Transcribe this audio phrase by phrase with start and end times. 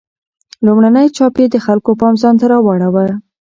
[0.65, 3.05] لومړنی چاپ یې د خلکو پام ځانته راواړاوه.